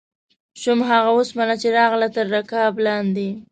شوم 0.61 0.79
هغه 0.89 1.09
اوسپنه 1.15 1.55
چې 1.61 1.67
راغلم 1.77 2.09
تر 2.15 2.25
رکاب 2.35 2.73
لاندې 2.85 3.29